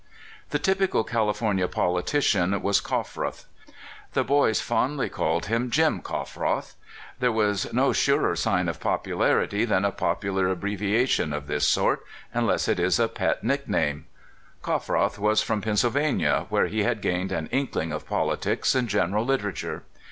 [0.49, 3.45] The typical California politician was Coffroth.
[4.13, 6.73] The" boys" fondly called him" Jim" Coffroth.
[7.19, 12.03] There is no surer sign of popularity than a popu lar abbreviation of this sort,
[12.33, 14.07] unless it is a pet nick name.
[14.63, 19.83] Coffroth was from Pennsylvania, where he had gained an inkling of politics and general literature.